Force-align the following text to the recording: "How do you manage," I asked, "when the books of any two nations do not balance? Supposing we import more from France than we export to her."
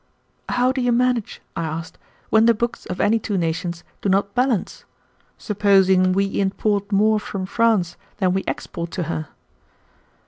"How 0.49 0.71
do 0.71 0.81
you 0.81 0.91
manage," 0.91 1.43
I 1.55 1.63
asked, 1.63 1.99
"when 2.31 2.47
the 2.47 2.55
books 2.55 2.87
of 2.87 2.99
any 2.99 3.19
two 3.19 3.37
nations 3.37 3.83
do 4.01 4.09
not 4.09 4.33
balance? 4.33 4.83
Supposing 5.37 6.11
we 6.11 6.39
import 6.41 6.91
more 6.91 7.19
from 7.19 7.45
France 7.45 7.97
than 8.17 8.33
we 8.33 8.43
export 8.47 8.89
to 8.93 9.03
her." 9.03 9.27